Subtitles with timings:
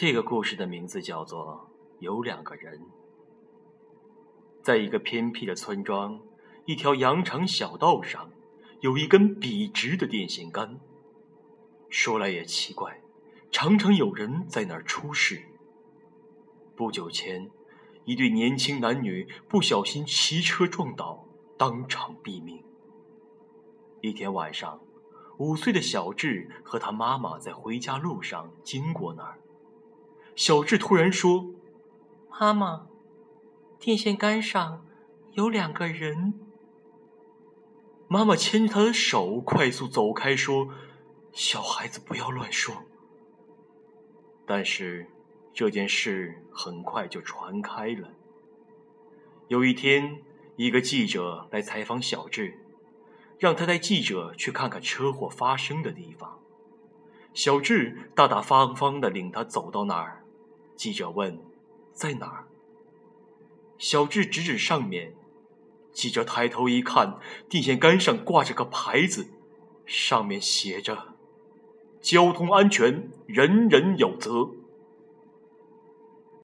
[0.00, 2.78] 这个故事的名字叫做《有两个人》。
[4.62, 6.20] 在一个偏僻的村庄，
[6.66, 8.30] 一条羊肠小道上，
[8.78, 10.78] 有一根笔直的电线杆。
[11.88, 13.00] 说来也奇怪，
[13.50, 15.42] 常常有人在那儿出事。
[16.76, 17.50] 不久前，
[18.04, 21.26] 一对年轻男女不小心骑车撞倒，
[21.56, 22.62] 当场毙命。
[24.00, 24.80] 一天晚上，
[25.38, 29.40] 五岁的小智和他妈妈在回家路上经过那儿。
[30.38, 31.46] 小智突然说
[32.30, 32.86] ：“妈妈，
[33.80, 34.86] 电线杆上
[35.32, 36.32] 有两个人。”
[38.06, 40.68] 妈妈牵着他的手快速走开，说
[41.34, 42.84] ：“小孩子不要乱说。”
[44.46, 45.08] 但是
[45.52, 48.10] 这件事很快就传开了。
[49.48, 50.22] 有一天，
[50.54, 52.60] 一个记者来采访小智，
[53.40, 56.38] 让他带记者去看看车祸发生的地方。
[57.34, 60.22] 小智大大方方的领他走到那儿。
[60.78, 61.40] 记者问
[61.92, 62.46] ：“在哪儿？”
[63.78, 65.12] 小智指指上面。
[65.92, 69.26] 记者抬头一看，电线杆上挂着个牌子，
[69.84, 71.16] 上面写着
[72.00, 74.52] ：“交通安全，人人有责。”